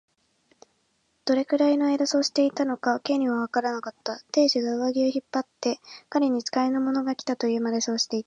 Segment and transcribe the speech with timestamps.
[1.25, 4.19] どれくらいのあいだそうしていたのか、Ｋ にはわからなかった。
[4.31, 8.19] 亭主が上衣を引っ張って、彼に使いの者がきた、というまで、そうしていた。